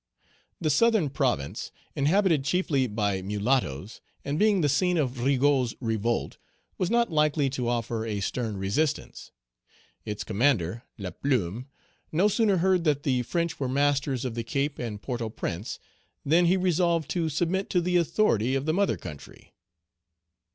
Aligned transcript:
The 0.59 0.71
Southern 0.71 1.11
province, 1.11 1.71
inhabited 1.95 2.43
chiefly 2.43 2.87
by 2.87 3.21
mulattoes, 3.21 4.01
and 4.25 4.39
being 4.39 4.61
the 4.61 4.67
scene 4.67 4.97
of 4.97 5.19
Rigaud's 5.23 5.75
revolt, 5.79 6.39
was 6.79 6.89
not 6.89 7.11
likely 7.11 7.51
to 7.51 7.67
offer 7.69 8.03
a 8.07 8.19
stern 8.19 8.57
resistance. 8.57 9.29
Its 10.03 10.23
commander, 10.23 10.85
Laplume, 10.97 11.67
no 12.11 12.27
sooner 12.27 12.57
heard 12.57 12.83
that 12.83 13.03
the 13.03 13.21
French 13.21 13.59
were 13.59 13.69
masters 13.69 14.25
of 14.25 14.33
the 14.33 14.43
Cape 14.43 14.79
and 14.79 14.99
Port 15.03 15.21
au 15.21 15.29
Prince, 15.29 15.77
then 16.25 16.47
he 16.47 16.57
resolved 16.57 17.07
to 17.11 17.29
submit 17.29 17.69
to 17.69 17.79
the 17.79 17.97
authority 17.97 18.55
of 18.55 18.65
the 18.65 18.73
mother 18.73 18.97
country. 18.97 19.53